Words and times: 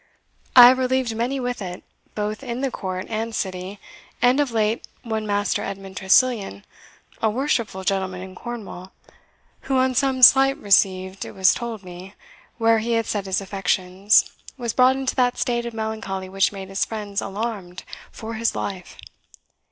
I 0.55 0.69
have 0.69 0.79
relieved 0.79 1.15
many 1.15 1.39
with 1.39 1.61
it, 1.61 1.83
both 2.15 2.41
in 2.41 2.71
court 2.71 3.05
and 3.07 3.35
city, 3.35 3.79
and 4.19 4.39
of 4.39 4.49
late 4.49 4.87
one 5.03 5.27
Master 5.27 5.61
Edmund 5.63 5.95
Tressilian, 5.97 6.65
a 7.21 7.29
worshipful 7.29 7.83
gentleman 7.83 8.23
in 8.23 8.33
Cornwall, 8.33 8.93
who, 9.59 9.77
on 9.77 9.93
some 9.93 10.23
slight 10.23 10.57
received, 10.57 11.23
it 11.23 11.33
was 11.33 11.53
told 11.53 11.83
me, 11.83 12.15
where 12.57 12.79
he 12.79 12.93
had 12.93 13.05
set 13.05 13.27
his 13.27 13.41
affections, 13.41 14.31
was 14.57 14.73
brought 14.73 14.95
into 14.95 15.13
that 15.17 15.37
state 15.37 15.67
of 15.67 15.73
melancholy 15.75 16.27
which 16.29 16.51
made 16.51 16.69
his 16.69 16.83
friends 16.83 17.21
alarmed 17.21 17.83
for 18.11 18.33
his 18.33 18.55
life." 18.55 18.97